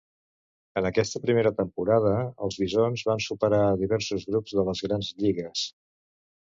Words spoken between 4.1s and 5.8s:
equips de les grans lligues.